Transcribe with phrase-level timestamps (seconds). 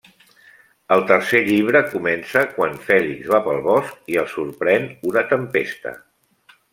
[0.95, 5.95] El tercer llibre comença quan Fèlix va pel bosc i el sorprèn una tempesta.